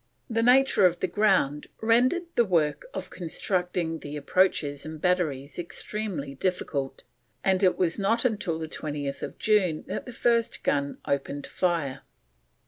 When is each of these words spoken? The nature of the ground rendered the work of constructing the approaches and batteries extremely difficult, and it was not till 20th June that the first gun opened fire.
The 0.31 0.41
nature 0.41 0.83
of 0.87 0.99
the 0.99 1.05
ground 1.05 1.67
rendered 1.79 2.23
the 2.33 2.43
work 2.43 2.87
of 2.91 3.11
constructing 3.11 3.99
the 3.99 4.17
approaches 4.17 4.83
and 4.83 4.99
batteries 4.99 5.59
extremely 5.59 6.33
difficult, 6.33 7.03
and 7.43 7.61
it 7.61 7.77
was 7.77 7.99
not 7.99 8.21
till 8.39 8.59
20th 8.59 9.37
June 9.37 9.83
that 9.85 10.07
the 10.07 10.11
first 10.11 10.63
gun 10.63 10.97
opened 11.05 11.45
fire. 11.45 12.01